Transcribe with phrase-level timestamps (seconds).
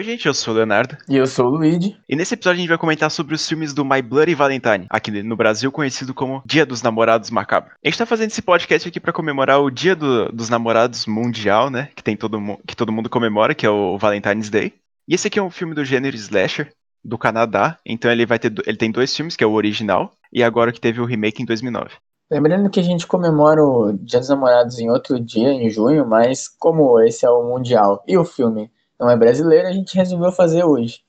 [0.00, 0.96] Oi, gente, eu sou o Leonardo.
[1.06, 1.94] E eu sou o Luigi.
[2.08, 5.10] E nesse episódio a gente vai comentar sobre os filmes do My Bloody Valentine, aqui
[5.22, 7.72] no Brasil conhecido como Dia dos Namorados Macabro.
[7.84, 11.68] A gente tá fazendo esse podcast aqui para comemorar o Dia do, dos Namorados Mundial,
[11.68, 11.90] né?
[11.94, 14.72] Que, tem todo, que todo mundo comemora, que é o Valentine's Day.
[15.06, 16.72] E esse aqui é um filme do gênero slasher,
[17.04, 17.76] do Canadá.
[17.84, 18.54] Então ele vai ter.
[18.64, 21.46] Ele tem dois filmes, que é o original, e agora que teve o remake em
[21.46, 21.90] 2009.
[22.30, 26.48] Lembrando que a gente comemora o Dia dos Namorados em outro dia, em junho, mas
[26.48, 28.70] como esse é o Mundial e o filme
[29.00, 31.00] não é brasileiro, a gente resolveu fazer hoje.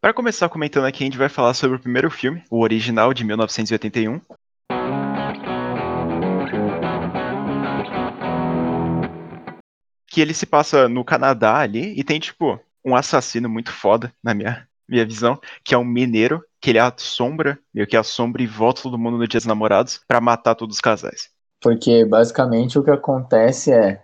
[0.00, 3.24] Para começar comentando aqui, a gente vai falar sobre o primeiro filme, o original de
[3.24, 4.20] 1981.
[10.08, 14.34] Que ele se passa no Canadá ali e tem, tipo, um assassino muito foda, na
[14.34, 18.82] minha, minha visão, que é um mineiro, que ele assombra, meio que assombra e volta
[18.82, 21.30] todo mundo no Dia dos Namorados para matar todos os casais.
[21.60, 24.02] Porque basicamente o que acontece é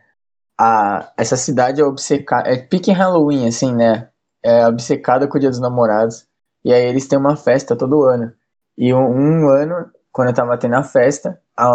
[0.59, 2.49] a, essa cidade é obcecada.
[2.49, 4.09] É pique Halloween, assim, né?
[4.43, 6.27] É obcecada com o Dia dos Namorados.
[6.65, 8.33] E aí eles têm uma festa todo ano.
[8.77, 11.71] E um, um ano, quando eu tava tendo a festa, a,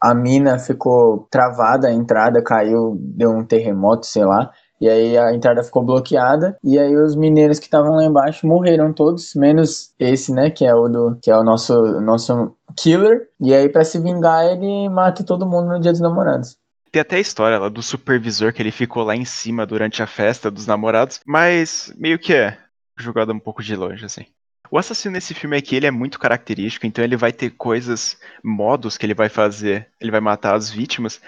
[0.00, 4.50] a mina ficou travada, a entrada caiu, deu um terremoto, sei lá.
[4.80, 8.92] E aí a entrada ficou bloqueada e aí os mineiros que estavam lá embaixo morreram
[8.92, 13.28] todos, menos esse, né, que é o do que é o nosso nosso killer.
[13.40, 16.56] E aí para se vingar ele mata todo mundo no Dia dos Namorados.
[16.90, 20.06] Tem até a história lá do supervisor que ele ficou lá em cima durante a
[20.06, 22.58] festa dos namorados, mas meio que é
[22.98, 24.26] jogado um pouco de longe, assim.
[24.70, 28.98] O assassino nesse filme aqui, ele é muito característico, então ele vai ter coisas, modos
[28.98, 31.20] que ele vai fazer, ele vai matar as vítimas,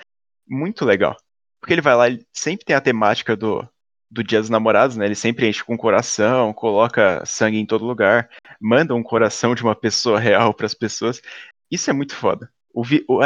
[0.47, 1.17] muito legal.
[1.61, 3.67] Porque ele vai lá, ele sempre tem a temática do,
[4.11, 5.07] do Dia dos Namorados, né?
[5.07, 8.29] Ele sempre enche com coração, coloca sangue em todo lugar,
[8.61, 11.23] manda um coração de uma pessoa real para as pessoas.
[11.71, 12.51] Isso é muito foda.
[12.73, 13.21] O vi, o,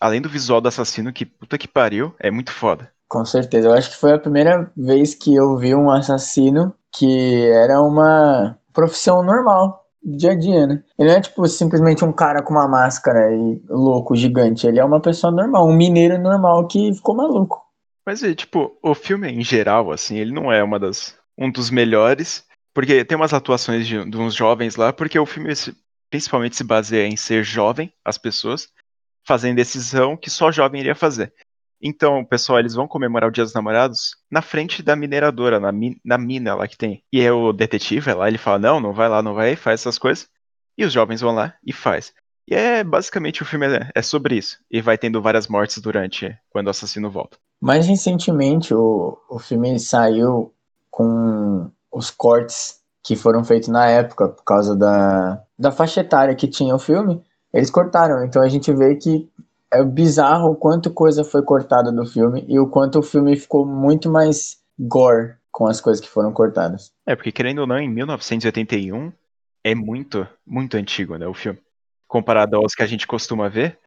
[0.00, 2.90] além do visual do assassino, que puta que pariu, é muito foda.
[3.08, 3.68] Com certeza.
[3.68, 8.58] Eu acho que foi a primeira vez que eu vi um assassino que era uma
[8.72, 10.82] profissão normal, dia a dia, né?
[10.98, 14.66] Ele não é tipo simplesmente um cara com uma máscara e louco, gigante.
[14.66, 17.62] Ele é uma pessoa normal, um mineiro normal que ficou maluco.
[18.06, 22.44] Mas, tipo, o filme em geral, assim, ele não é uma das, um dos melhores,
[22.74, 25.52] porque tem umas atuações de, de uns jovens lá, porque o filme
[26.10, 28.68] principalmente se baseia em ser jovem, as pessoas,
[29.30, 31.32] fazendo decisão que só jovem iria fazer.
[31.80, 35.94] Então, pessoal, eles vão comemorar o Dia dos Namorados na frente da mineradora, na, min
[36.04, 37.04] na mina lá que tem.
[37.12, 39.82] E é o detetive é lá, ele fala, não, não vai lá, não vai, faz
[39.82, 40.28] essas coisas.
[40.76, 42.12] E os jovens vão lá e faz.
[42.44, 44.58] E é basicamente o filme é, é sobre isso.
[44.68, 47.38] E vai tendo várias mortes durante quando o assassino volta.
[47.60, 50.52] Mais recentemente, o, o filme saiu
[50.90, 56.48] com os cortes que foram feitos na época, por causa da, da faixa etária que
[56.48, 57.22] tinha o filme.
[57.52, 59.28] Eles cortaram, então a gente vê que
[59.72, 63.64] é bizarro o quanto coisa foi cortada do filme e o quanto o filme ficou
[63.64, 66.92] muito mais gore com as coisas que foram cortadas.
[67.06, 69.12] É, porque querendo ou não, em 1981
[69.62, 71.58] é muito, muito antigo, né, o filme.
[72.08, 73.78] Comparado aos que a gente costuma ver,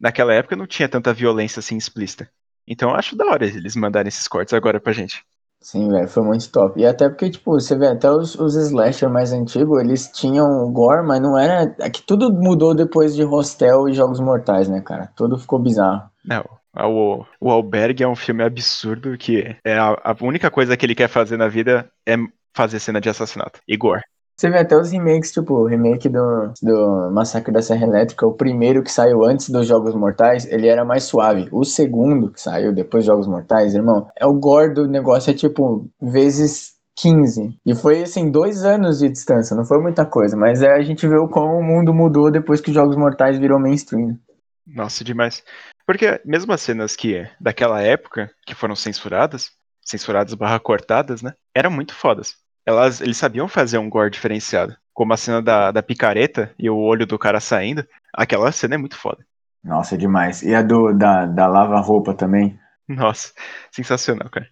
[0.00, 2.28] naquela época não tinha tanta violência assim explícita.
[2.66, 5.24] Então eu acho da hora eles mandarem esses cortes agora pra gente.
[5.60, 6.80] Sim, velho, foi muito top.
[6.80, 11.06] E até porque, tipo, você vê, até os, os slasher mais antigos, eles tinham gore,
[11.06, 11.74] mas não era.
[11.80, 15.10] É que tudo mudou depois de Hostel e Jogos Mortais, né, cara?
[15.16, 16.08] Tudo ficou bizarro.
[16.24, 16.44] Não,
[16.86, 20.94] o, o Albergue é um filme absurdo que é a, a única coisa que ele
[20.94, 22.16] quer fazer na vida é
[22.54, 23.60] fazer cena de assassinato.
[23.78, 24.02] Gore.
[24.38, 28.34] Você vê até os remakes, tipo, o remake do, do Massacre da Serra Elétrica, o
[28.34, 31.48] primeiro que saiu antes dos Jogos Mortais, ele era mais suave.
[31.50, 35.34] O segundo que saiu depois dos Jogos Mortais, irmão, é o gore do negócio, é
[35.34, 37.58] tipo, vezes 15.
[37.66, 41.08] E foi, assim, dois anos de distância, não foi muita coisa, mas é, a gente
[41.08, 44.16] vê como o mundo mudou depois que os Jogos Mortais virou mainstream.
[44.64, 45.42] Nossa, demais.
[45.84, 49.50] Porque mesmo as cenas que, daquela época, que foram censuradas,
[49.84, 52.36] censuradas barra cortadas, né, eram muito fodas
[52.68, 54.76] elas, eles sabiam fazer um gore diferenciado.
[54.92, 57.82] Como a cena da, da picareta e o olho do cara saindo.
[58.12, 59.24] Aquela cena é muito foda.
[59.64, 60.42] Nossa, é demais.
[60.42, 62.58] E a do, da, da lava-roupa também.
[62.86, 63.32] Nossa,
[63.72, 64.46] sensacional, cara.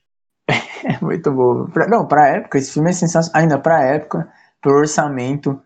[0.49, 1.67] é muito bom.
[1.67, 3.43] Pra, não, pra época, esse filme é sensacional.
[3.43, 4.27] Ainda pra época,
[4.63, 5.61] pro orçamento.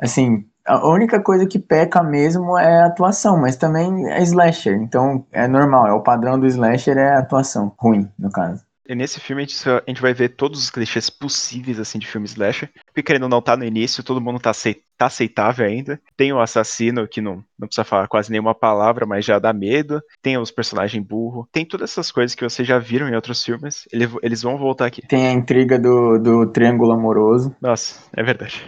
[0.00, 4.80] Assim, a única coisa que peca mesmo é a atuação, mas também é slasher.
[4.80, 8.64] Então é normal, é o padrão do slasher é a atuação ruim, no caso.
[8.88, 12.26] Nesse filme a gente, a gente, vai ver todos os clichês possíveis assim de filme
[12.26, 12.70] slasher.
[12.86, 14.52] Porque querendo não tá no início, todo mundo tá,
[14.96, 16.00] tá aceitável ainda.
[16.16, 20.02] Tem o assassino que não, não precisa falar quase nenhuma palavra, mas já dá medo.
[20.22, 21.48] Tem os personagens burro.
[21.52, 23.86] Tem todas essas coisas que vocês já viram em outros filmes.
[23.92, 25.06] Eles, eles vão voltar aqui.
[25.06, 27.54] Tem a intriga do, do triângulo amoroso.
[27.60, 28.62] Nossa, é verdade.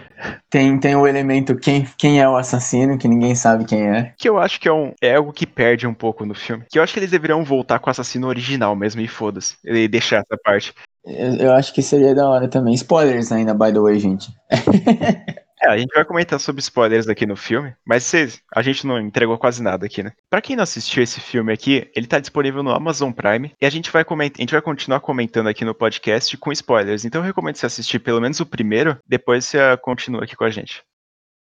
[0.49, 4.13] Tem, tem o elemento quem, quem é o assassino, que ninguém sabe quem é.
[4.17, 6.65] Que eu acho que é, um, é algo que perde um pouco no filme.
[6.69, 9.55] Que eu acho que eles deveriam voltar com o assassino original mesmo e foda-se.
[9.63, 10.73] E deixar essa parte.
[11.05, 12.73] Eu, eu acho que seria da hora também.
[12.73, 14.29] Spoilers ainda, by the way, gente.
[15.61, 18.13] É, a gente vai comentar sobre spoilers aqui no filme, mas
[18.55, 20.13] a gente não entregou quase nada aqui, né?
[20.29, 23.69] Pra quem não assistiu esse filme aqui, ele tá disponível no Amazon Prime e a
[23.69, 27.03] gente vai comentar, a gente vai continuar comentando aqui no podcast com spoilers.
[27.03, 30.49] Então eu recomendo você assistir pelo menos o primeiro, depois você continua aqui com a
[30.49, 30.81] gente.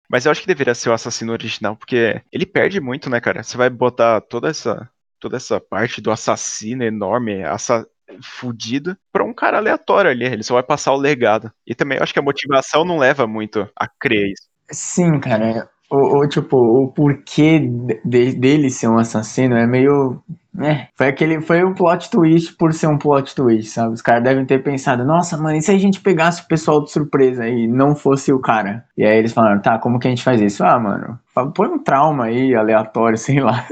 [0.09, 3.43] Mas eu acho que deveria ser o assassino original, porque ele perde muito, né, cara?
[3.43, 4.89] Você vai botar toda essa
[5.19, 7.85] toda essa parte do assassino enorme, assa
[8.23, 10.25] fudido pra um cara aleatório ali.
[10.25, 11.51] Ele só vai passar o legado.
[11.65, 14.49] E também eu acho que a motivação não leva muito a crer isso.
[14.71, 15.69] Sim, cara.
[15.91, 17.59] O, o tipo, o porquê
[18.05, 20.21] de, dele ser um assassino é meio.
[20.53, 20.87] né?
[20.95, 21.41] Foi aquele.
[21.41, 23.93] Foi um plot twist por ser um plot twist, sabe?
[23.93, 26.91] Os caras devem ter pensado, nossa, mano, e se a gente pegasse o pessoal de
[26.91, 28.85] surpresa e não fosse o cara?
[28.95, 30.63] E aí eles falaram, tá, como que a gente faz isso?
[30.63, 31.19] Ah, mano,
[31.55, 33.65] põe um trauma aí, aleatório, sei lá.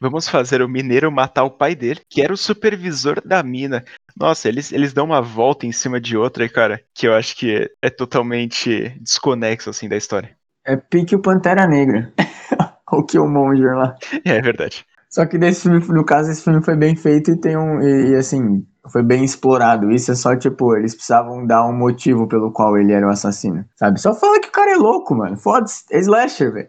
[0.00, 3.84] Vamos fazer o mineiro matar o pai dele, que era o supervisor da mina.
[4.16, 7.70] Nossa, eles, eles dão uma volta em cima de outra, cara, que eu acho que
[7.82, 10.36] é, totalmente desconexo, assim, da história.
[10.64, 12.12] É pique o Pantera Negra.
[12.92, 13.94] o Killmonger lá.
[14.24, 14.84] É, é verdade.
[15.08, 17.80] Só que desse filme, no caso, esse filme foi bem feito e tem um.
[17.80, 19.90] E, e, assim, foi bem explorado.
[19.90, 23.64] Isso é só, tipo, eles precisavam dar um motivo pelo qual ele era o assassino.
[23.76, 24.00] Sabe?
[24.00, 25.36] Só fala que o cara é louco, mano.
[25.36, 25.84] Foda-se.
[25.90, 26.68] É slasher, velho.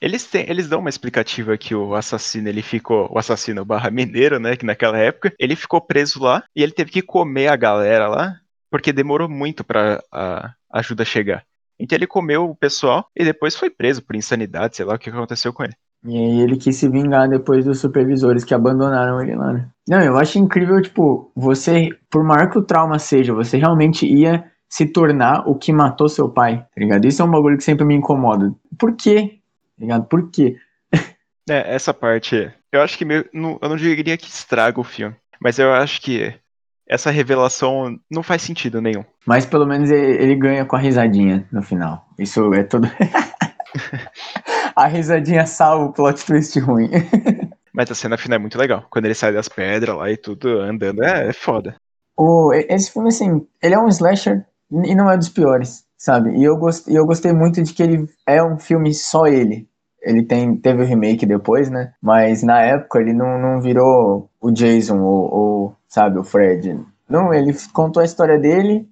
[0.00, 3.08] Eles, têm, eles dão uma explicativa que o assassino, ele ficou.
[3.10, 4.56] O assassino barra mineiro, né?
[4.56, 8.34] Que naquela época, ele ficou preso lá e ele teve que comer a galera lá,
[8.70, 11.44] porque demorou muito pra a ajuda chegar.
[11.78, 15.10] Então ele comeu o pessoal e depois foi preso por insanidade, sei lá o que
[15.10, 15.74] aconteceu com ele.
[16.06, 19.68] E aí ele quis se vingar depois dos supervisores que abandonaram ele lá, né?
[19.88, 24.44] Não, eu acho incrível, tipo, você, por maior que o trauma seja, você realmente ia
[24.68, 27.06] se tornar o que matou seu pai, tá ligado?
[27.06, 28.52] Isso é um bagulho que sempre me incomoda.
[28.78, 29.38] Por quê?
[29.78, 30.04] Ligado?
[30.06, 30.56] Por quê?
[31.48, 35.14] É, essa parte, eu acho que meio, não, eu não diria que estraga o filme,
[35.38, 36.34] mas eu acho que
[36.88, 39.04] essa revelação não faz sentido nenhum.
[39.26, 42.06] Mas pelo menos ele, ele ganha com a risadinha no final.
[42.18, 42.88] Isso é tudo.
[44.76, 46.90] a risadinha salva o plot twist ruim.
[47.72, 48.86] Mas a cena final é muito legal.
[48.88, 51.74] Quando ele sai das pedras lá e tudo andando, é, é foda.
[52.16, 56.36] O, esse filme, assim, ele é um slasher e não é dos piores sabe?
[56.36, 59.68] E eu, gost, eu gostei muito de que ele é um filme só ele.
[60.02, 61.92] Ele tem, teve o remake depois, né?
[62.00, 66.78] Mas na época ele não, não virou o Jason ou, ou, sabe, o Fred.
[67.08, 68.86] Não, ele contou a história dele,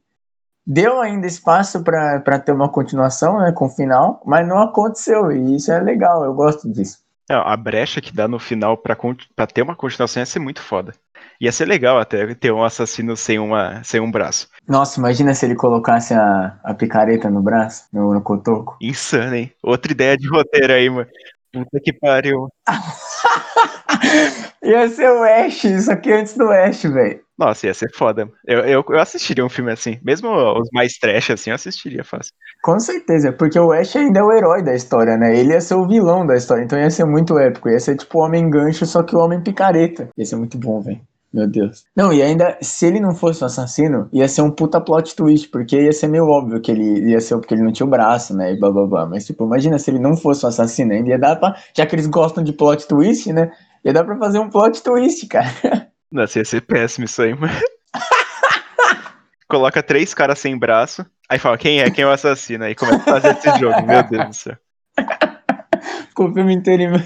[0.66, 5.56] deu ainda espaço para ter uma continuação, né, com o final, mas não aconteceu, e
[5.56, 7.01] isso é legal, eu gosto disso.
[7.28, 10.92] A brecha que dá no final para ter uma continuação ia ser muito foda.
[11.40, 14.48] Ia ser legal até ter um assassino sem, uma, sem um braço.
[14.66, 18.76] Nossa, imagina se ele colocasse a, a picareta no braço, no, no cotoco.
[18.80, 19.52] Insano, hein?
[19.62, 21.08] Outra ideia de roteiro aí, mano.
[21.52, 22.48] Puta que pariu.
[24.62, 27.20] ia ser o Ash, isso aqui antes do Ash, velho.
[27.38, 28.28] Nossa, ia ser foda.
[28.46, 29.99] Eu, eu, eu, assistiria um filme assim.
[30.02, 32.32] Mesmo os mais trash, assim, eu assistiria fácil.
[32.62, 35.37] Com certeza, porque o Ash ainda é o herói da história, né?
[35.37, 37.69] Ele ia ser o vilão da história, então ia ser muito épico.
[37.69, 40.08] Ia ser tipo o Homem Gancho, só que o Homem Picareta.
[40.16, 41.00] Ia ser muito bom, velho.
[41.32, 41.84] Meu Deus.
[41.96, 45.48] Não, e ainda, se ele não fosse o assassino, ia ser um puta plot twist,
[45.48, 48.36] porque ia ser meio óbvio que ele ia ser porque ele não tinha o braço,
[48.36, 48.53] né?
[48.53, 49.06] E blá blá blá.
[49.06, 51.56] Mas, tipo, imagina se ele não fosse o assassino, ainda ia dar pra.
[51.74, 53.51] Já que eles gostam de plot twist, né?
[53.82, 55.48] Ia dar pra fazer um plot twist, cara.
[56.12, 57.55] Nossa, ia ser péssimo isso aí, mano.
[59.48, 62.98] Coloca três caras sem braço, aí fala quem é, quem é o assassino, aí começa
[62.98, 64.56] a fazer esse jogo, meu Deus do céu.
[66.08, 67.03] Ficou o filme inteiro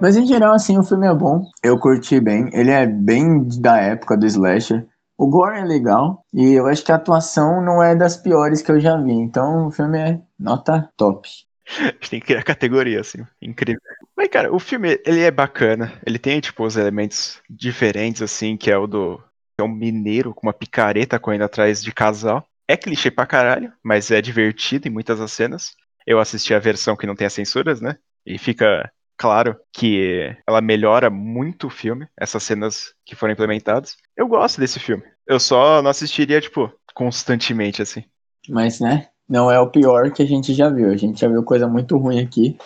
[0.00, 1.44] Mas em geral, assim, o filme é bom.
[1.62, 2.48] Eu curti bem.
[2.52, 4.86] Ele é bem da época do slasher.
[5.16, 6.24] O gore é legal.
[6.32, 9.12] E eu acho que a atuação não é das piores que eu já vi.
[9.12, 11.28] Então o filme é nota top.
[11.66, 13.26] A gente tem que criar categoria, assim.
[13.42, 13.80] Incrível.
[14.16, 15.92] Mas, cara, o filme, ele é bacana.
[16.06, 19.20] Ele tem, tipo, os elementos diferentes, assim, que é o do...
[19.60, 22.46] É um mineiro com uma picareta correndo atrás de casal.
[22.68, 25.74] É clichê pra caralho, mas é divertido em muitas das cenas.
[26.06, 27.96] Eu assisti a versão que não tem as censuras, né?
[28.24, 33.96] E fica claro que ela melhora muito o filme, essas cenas que foram implementadas.
[34.16, 35.02] Eu gosto desse filme.
[35.26, 38.04] Eu só não assistiria, tipo, constantemente, assim.
[38.48, 39.08] Mas, né?
[39.28, 40.90] Não é o pior que a gente já viu.
[40.90, 42.56] A gente já viu coisa muito ruim aqui.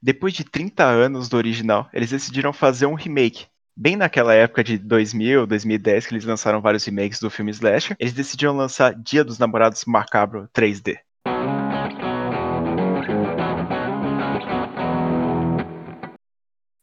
[0.00, 3.46] Depois de 30 anos do original, eles decidiram fazer um remake.
[3.76, 8.12] Bem naquela época de 2000, 2010, que eles lançaram vários remakes do filme Slasher, eles
[8.12, 10.98] decidiram lançar Dia dos Namorados Macabro 3D.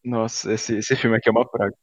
[0.04, 1.74] Nossa, esse, esse filme aqui é uma praga.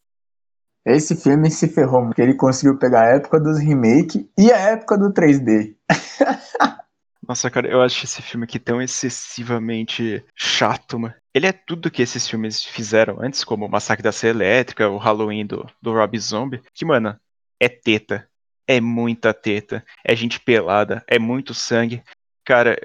[0.85, 4.97] Esse filme se ferrou, porque ele conseguiu pegar a época dos remake e a época
[4.97, 5.77] do 3D.
[7.27, 11.15] Nossa, cara, eu acho esse filme aqui tão excessivamente chato, mano.
[11.33, 14.97] ele é tudo que esses filmes fizeram antes, como o Massacre da Serra Elétrica, o
[14.97, 17.17] Halloween do, do Rob Zombie, que, mano,
[17.61, 18.29] é teta.
[18.67, 19.85] É muita teta.
[20.05, 21.05] É gente pelada.
[21.07, 22.03] É muito sangue.
[22.45, 22.77] Cara,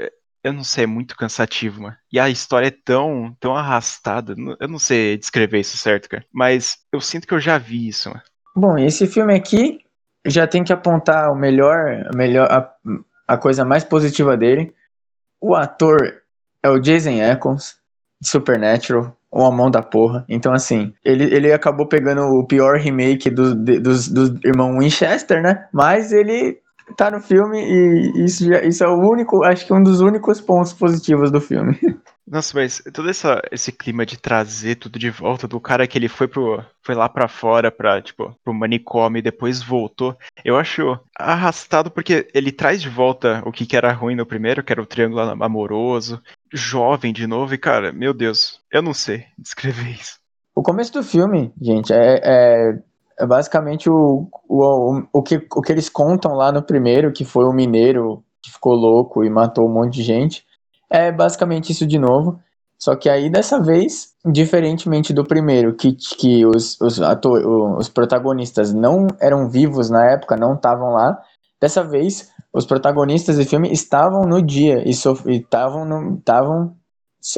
[0.45, 1.95] eu não sei, é muito cansativo, mano.
[2.13, 4.35] E a história é tão, tão arrastada.
[4.59, 6.23] Eu não sei descrever isso certo, cara.
[6.31, 8.21] Mas eu sinto que eu já vi isso, mano.
[8.55, 9.79] Bom, esse filme aqui
[10.23, 12.71] já tem que apontar o melhor, a melhor a,
[13.27, 14.71] a coisa mais positiva dele.
[15.41, 16.21] O ator
[16.61, 17.77] é o Jason Ackles,
[18.21, 20.25] de Supernatural, uma mão da porra.
[20.29, 25.41] Então, assim, ele, ele acabou pegando o pior remake do, de, dos, dos irmãos Winchester,
[25.41, 25.67] né?
[25.73, 26.59] Mas ele
[26.97, 30.41] tá no filme e isso, já, isso é o único, acho que um dos únicos
[30.41, 31.79] pontos positivos do filme.
[32.27, 36.07] Nossa, mas todo essa, esse clima de trazer tudo de volta, do cara que ele
[36.07, 36.63] foi pro.
[36.81, 40.17] Foi lá para fora pra, tipo, pro manicômio e depois voltou.
[40.43, 44.63] Eu acho arrastado porque ele traz de volta o que, que era ruim no primeiro,
[44.63, 46.19] que era o triângulo amoroso,
[46.51, 50.19] jovem de novo, e cara, meu Deus, eu não sei descrever isso.
[50.55, 52.79] O começo do filme, gente, é, é,
[53.17, 57.45] é basicamente o, o, o, que, o que eles contam lá no primeiro, que foi
[57.45, 60.45] o mineiro que ficou louco e matou um monte de gente.
[60.89, 62.39] É basicamente isso de novo.
[62.77, 68.74] Só que aí, dessa vez, diferentemente do primeiro, que, que os, os, ator, os protagonistas
[68.74, 71.19] não eram vivos na época, não estavam lá,
[71.60, 76.75] dessa vez, os protagonistas do filme estavam no dia e estavam estavam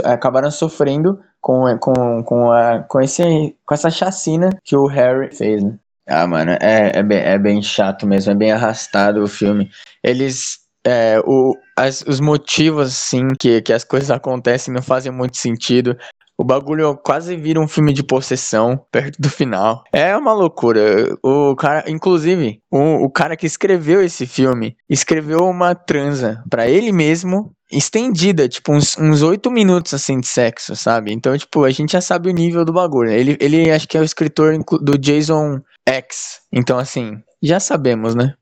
[0.04, 5.64] acabaram sofrendo com, com, com, a, com, esse, com essa chacina que o Harry fez,
[5.64, 5.76] né?
[6.06, 9.70] Ah, mano, é, é, bem, é bem chato mesmo, é bem arrastado o filme.
[10.04, 15.38] Eles é, o, as, os motivos, assim, que, que as coisas acontecem não fazem muito
[15.38, 15.98] sentido.
[16.38, 19.84] O bagulho quase vira um filme de possessão perto do final.
[19.92, 21.18] É uma loucura.
[21.24, 26.92] O cara, inclusive, o, o cara que escreveu esse filme escreveu uma transa para ele
[26.92, 31.12] mesmo estendida, tipo, uns oito minutos, assim, de sexo, sabe?
[31.12, 33.10] Então, tipo, a gente já sabe o nível do bagulho.
[33.10, 36.40] Ele, ele acho que é o escritor do Jason X.
[36.52, 38.36] Então, assim, já sabemos, né?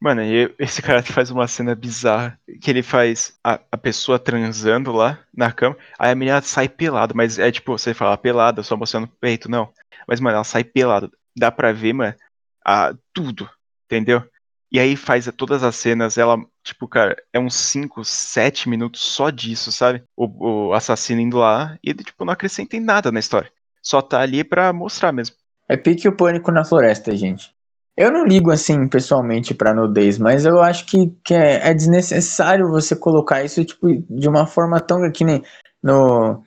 [0.00, 4.92] Mano, e esse cara faz uma cena bizarra, que ele faz a, a pessoa transando
[4.92, 8.76] lá na cama, aí a menina sai pelada, mas é tipo, você fala pelada, só
[8.76, 9.72] mostrando o peito, não.
[10.06, 11.10] Mas, mano, ela sai pelada.
[11.36, 12.14] Dá pra ver, mano,
[12.64, 13.48] a, tudo,
[13.86, 14.22] entendeu?
[14.70, 19.30] E aí faz todas as cenas, ela, tipo, cara, é uns 5, 7 minutos só
[19.30, 20.02] disso, sabe?
[20.16, 23.50] O, o assassino indo lá e, tipo, não acrescenta em nada na história.
[23.80, 25.36] Só tá ali pra mostrar mesmo.
[25.68, 27.55] É pique o pânico na floresta, gente.
[27.96, 32.68] Eu não ligo assim pessoalmente pra nudez, mas eu acho que, que é, é, desnecessário
[32.68, 35.42] você colocar isso tipo, de uma forma tão que nem
[35.82, 36.42] no,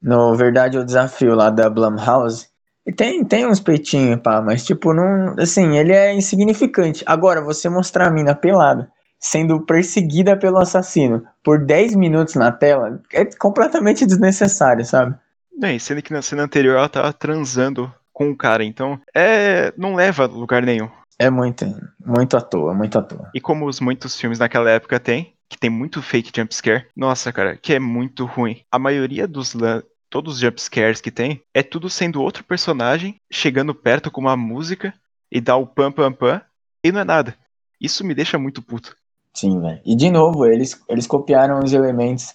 [0.00, 2.48] no Verdade ou Desafio lá da Blumhouse.
[2.86, 5.34] E tem, tem uns peitinhos, pá, mas tipo, não.
[5.38, 7.02] Assim, ele é insignificante.
[7.04, 8.88] Agora, você mostrar a mina pelada,
[9.18, 15.16] sendo perseguida pelo assassino por 10 minutos na tela, é completamente desnecessário, sabe?
[15.58, 18.64] Bem, sendo que na cena anterior ela tava transando com o cara.
[18.64, 20.88] Então, é não leva a lugar nenhum.
[21.18, 21.66] É muito,
[22.04, 23.30] muito à toa, muito à toa.
[23.34, 27.56] E como os muitos filmes naquela época tem, que tem muito fake jumpscare, nossa, cara,
[27.58, 28.62] que é muito ruim.
[28.72, 29.54] A maioria dos
[30.08, 34.94] todos os jumpscares que tem é tudo sendo outro personagem chegando perto com uma música
[35.30, 36.40] e dá o pam pam pam
[36.82, 37.36] e não é nada.
[37.78, 38.96] Isso me deixa muito puto.
[39.34, 39.80] Sim, velho.
[39.84, 42.34] E de novo, eles, eles copiaram os elementos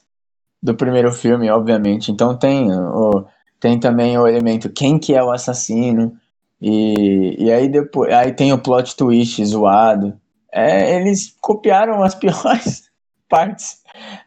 [0.62, 2.12] do primeiro filme, obviamente.
[2.12, 3.26] Então tem o,
[3.62, 6.18] tem também o elemento quem que é o assassino,
[6.60, 10.14] e, e aí depois aí tem o plot twist zoado.
[10.52, 12.90] É, eles copiaram as piores
[13.30, 13.78] partes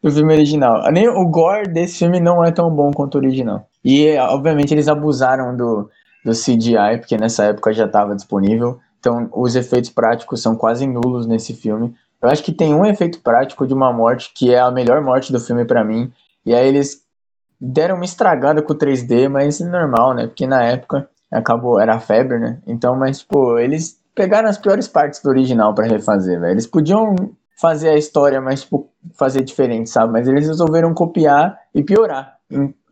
[0.02, 0.90] do filme original.
[0.90, 3.68] Nem o gore desse filme não é tão bom quanto o original.
[3.84, 5.90] E obviamente eles abusaram do,
[6.24, 8.78] do CGI, porque nessa época já estava disponível.
[9.00, 11.92] Então os efeitos práticos são quase nulos nesse filme.
[12.22, 15.32] Eu acho que tem um efeito prático de uma morte que é a melhor morte
[15.32, 16.10] do filme para mim.
[16.46, 17.03] E aí eles
[17.60, 20.26] deram uma estragada com o 3D, mas normal, né?
[20.26, 22.60] Porque na época acabou, era febre, né?
[22.66, 26.52] Então, mas, tipo, eles pegaram as piores partes do original para refazer, velho.
[26.52, 27.14] Eles podiam
[27.60, 30.12] fazer a história, mas, tipo, fazer diferente, sabe?
[30.12, 32.36] Mas eles resolveram copiar e piorar.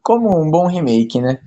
[0.03, 1.39] Como um bom remake, né?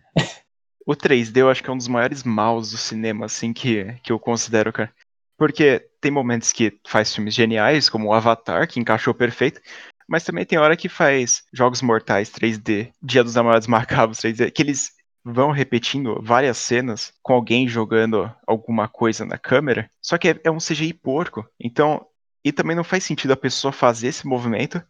[0.86, 4.12] O 3D eu acho que é um dos maiores maus do cinema, assim, que, que
[4.12, 4.92] eu considero, cara.
[5.38, 9.60] Porque tem momentos que faz filmes geniais, como o Avatar, que encaixou perfeito,
[10.08, 14.62] mas também tem hora que faz Jogos Mortais 3D, Dia dos Namorados Macabros 3D, que
[14.62, 14.92] eles
[15.24, 20.52] vão repetindo várias cenas com alguém jogando alguma coisa na câmera, só que é, é
[20.52, 21.44] um CGI porco.
[21.60, 22.06] Então,
[22.44, 24.82] e também não faz sentido a pessoa fazer esse movimento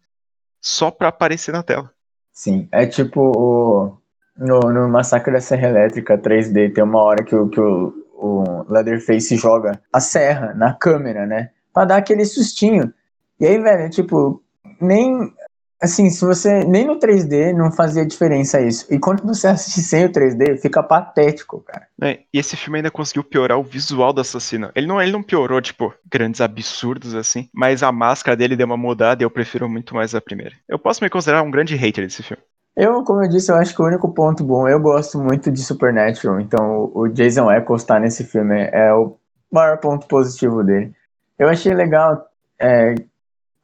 [0.59, 1.89] só pra aparecer na tela.
[2.33, 3.97] Sim, é tipo o,
[4.37, 8.65] no, no Massacre da Serra Elétrica 3D, tem uma hora que o, que o, o
[8.67, 11.51] Leatherface joga a serra na câmera, né?
[11.73, 12.93] Pra dar aquele sustinho.
[13.39, 14.43] E aí, velho, tipo,
[14.85, 15.33] nem
[15.81, 16.63] assim, se você.
[16.63, 18.85] Nem no 3D não fazia diferença isso.
[18.93, 21.87] E quando você assiste sem o 3D, fica patético, cara.
[22.01, 24.71] É, e esse filme ainda conseguiu piorar o visual do assassino.
[24.75, 28.77] Ele não, ele não piorou, tipo, grandes absurdos assim, mas a máscara dele deu uma
[28.77, 30.55] mudada e eu prefiro muito mais a primeira.
[30.67, 32.43] Eu posso me considerar um grande hater desse filme.
[32.75, 35.63] Eu, como eu disse, eu acho que o único ponto bom, eu gosto muito de
[35.63, 39.15] Supernatural, então o Jason Eccles tá nesse filme é o
[39.49, 40.91] maior ponto positivo dele.
[41.39, 42.27] Eu achei legal,
[42.59, 42.95] é,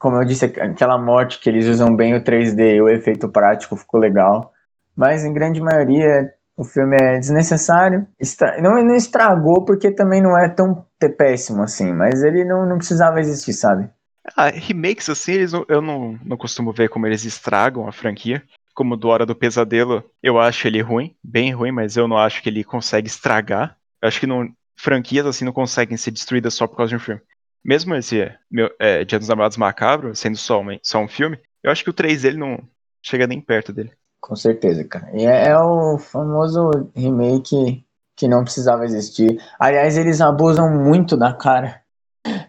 [0.01, 3.75] como eu disse, aquela morte que eles usam bem o 3D e o efeito prático
[3.75, 4.51] ficou legal,
[4.95, 8.07] mas em grande maioria o filme é desnecessário.
[8.19, 8.59] Estra...
[8.59, 10.83] Não, não estragou porque também não é tão
[11.17, 13.87] péssimo assim, mas ele não, não precisava existir, sabe?
[14.35, 18.41] Ah, remakes assim, eles não, eu não, não costumo ver como eles estragam a franquia
[18.73, 22.41] como do Hora do Pesadelo, eu acho ele ruim, bem ruim, mas eu não acho
[22.41, 23.77] que ele consegue estragar.
[24.01, 26.99] Eu acho que não, franquias assim não conseguem ser destruídas só por causa de um
[26.99, 27.21] filme.
[27.63, 31.71] Mesmo esse meu, é, Dia dos Namorados Macabro, sendo só, uma, só um filme, eu
[31.71, 32.59] acho que o 3 dele não
[33.01, 33.91] chega nem perto dele.
[34.19, 35.09] Com certeza, cara.
[35.13, 39.39] E é, é o famoso remake que não precisava existir.
[39.59, 41.81] Aliás, eles abusam muito da cara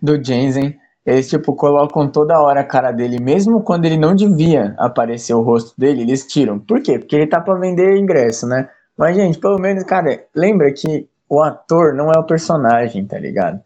[0.02, 4.74] do Jensen eles, tipo, colocam toda hora a cara dele, mesmo quando ele não devia
[4.78, 6.60] aparecer o rosto dele, eles tiram.
[6.60, 6.98] Por quê?
[6.98, 8.68] Porque ele tá pra vender ingresso, né?
[8.96, 13.60] Mas, gente, pelo menos, cara, lembra que o ator não é o personagem, tá ligado?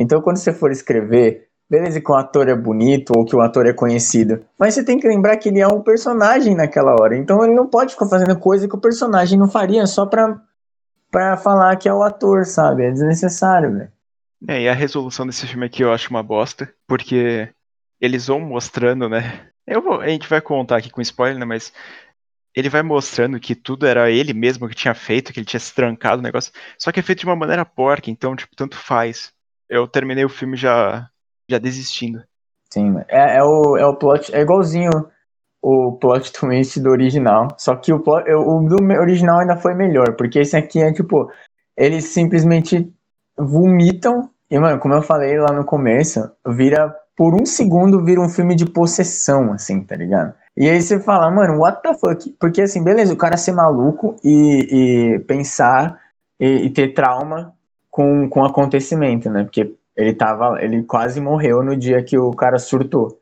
[0.00, 3.66] Então, quando você for escrever, beleza que o ator é bonito ou que o ator
[3.66, 7.16] é conhecido, mas você tem que lembrar que ele é um personagem naquela hora.
[7.16, 10.40] Então, ele não pode ficar fazendo coisa que o personagem não faria só pra,
[11.10, 12.84] pra falar que é o ator, sabe?
[12.84, 13.92] É desnecessário, velho.
[14.48, 17.48] É, e a resolução desse filme aqui eu acho uma bosta, porque
[18.00, 19.48] eles vão mostrando, né?
[19.66, 21.44] Eu vou, a gente vai contar aqui com spoiler, né?
[21.44, 21.72] Mas
[22.54, 25.74] ele vai mostrando que tudo era ele mesmo que tinha feito, que ele tinha se
[25.74, 26.52] trancado no negócio.
[26.78, 29.32] Só que é feito de uma maneira porca, então, tipo, tanto faz.
[29.70, 31.08] Eu terminei o filme já,
[31.48, 32.22] já desistindo.
[32.68, 34.90] Sim, é, é, o, é o plot, é igualzinho
[35.62, 37.48] o plot twist do original.
[37.56, 41.30] Só que o, plot, o do original ainda foi melhor, porque esse aqui é tipo,
[41.76, 42.92] eles simplesmente
[43.38, 44.28] vomitam.
[44.50, 46.94] E, mano, como eu falei lá no começo, vira.
[47.16, 50.32] Por um segundo vira um filme de possessão, assim, tá ligado?
[50.56, 52.30] E aí você fala, mano, what the fuck?
[52.40, 56.00] Porque assim, beleza, o cara ser maluco e, e pensar
[56.38, 57.54] e, e, ter trauma
[57.90, 59.44] com, com o acontecimento, né?
[59.44, 60.62] Porque ele tava.
[60.62, 63.20] Ele quase morreu no dia que o cara surtou.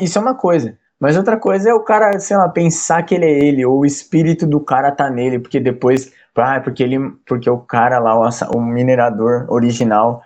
[0.00, 0.78] Isso é uma coisa.
[0.98, 3.86] Mas outra coisa é o cara, sei lá, pensar que ele é ele, ou o
[3.86, 6.10] espírito do cara tá nele, porque depois
[6.42, 10.22] ah, porque ele, porque o cara lá, o, o minerador original,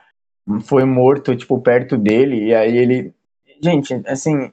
[0.63, 3.15] foi morto, tipo, perto dele, e aí ele.
[3.63, 4.53] Gente, assim.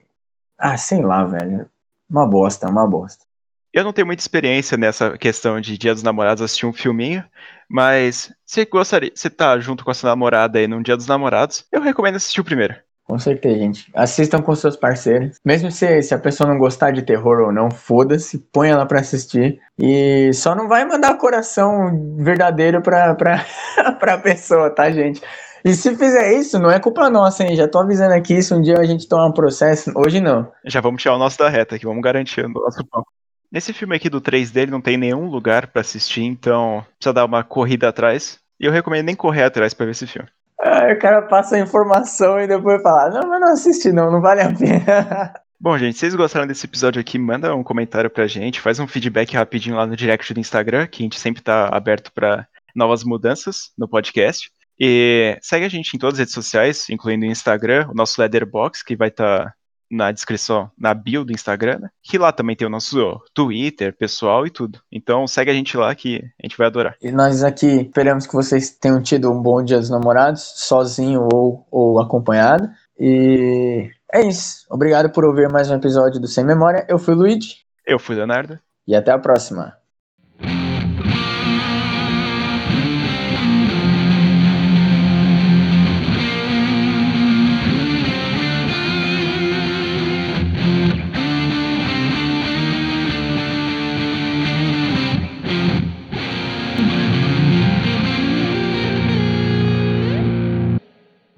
[0.58, 1.70] Ah, sei lá, velho.
[2.10, 3.26] Uma bosta, uma bosta.
[3.74, 7.24] Eu não tenho muita experiência nessa questão de Dia dos Namorados assistir um filminho,
[7.70, 11.66] mas se gostaria, você tá junto com a sua namorada aí num Dia dos Namorados,
[11.72, 12.76] eu recomendo assistir o primeiro.
[13.08, 13.90] Com certeza, gente.
[13.96, 15.38] Assistam com seus parceiros.
[15.44, 19.00] Mesmo se, se a pessoa não gostar de terror ou não, foda-se, põe ela pra
[19.00, 19.62] assistir.
[19.80, 23.46] E só não vai mandar coração verdadeiro pra, pra,
[23.98, 25.22] pra pessoa, tá, gente?
[25.64, 27.56] E se fizer isso, não é culpa nossa, hein?
[27.56, 30.52] Já tô avisando aqui, se um dia a gente tomar um processo, hoje não.
[30.66, 33.06] Já vamos tirar o nosso da reta aqui, vamos garantir o nosso pau.
[33.52, 37.26] Nesse filme aqui do 3 dele não tem nenhum lugar para assistir, então precisa dar
[37.26, 38.40] uma corrida atrás.
[38.60, 40.28] E eu recomendo nem correr atrás para ver esse filme.
[40.60, 44.22] Aí o cara passa a informação e depois fala: Não, mas não assiste, não, não
[44.22, 45.34] vale a pena.
[45.60, 48.88] Bom, gente, se vocês gostaram desse episódio aqui, manda um comentário pra gente, faz um
[48.88, 53.04] feedback rapidinho lá no direct do Instagram, que a gente sempre tá aberto para novas
[53.04, 54.52] mudanças no podcast.
[54.80, 58.84] E segue a gente em todas as redes sociais, incluindo o Instagram, o nosso Leatherbox,
[58.84, 59.54] que vai estar tá
[59.90, 61.90] na descrição, na bio do Instagram, né?
[62.04, 64.80] que lá também tem o nosso Twitter, pessoal e tudo.
[64.92, 66.96] Então segue a gente lá que a gente vai adorar.
[67.02, 71.66] E nós aqui esperamos que vocês tenham tido um bom dia dos namorados, sozinho ou,
[71.72, 72.70] ou acompanhado.
[73.00, 74.66] E é isso.
[74.70, 76.86] Obrigado por ouvir mais um episódio do Sem Memória.
[76.90, 77.58] Eu fui o Luigi.
[77.86, 78.60] Eu fui o Leonardo.
[78.88, 79.77] E até a próxima.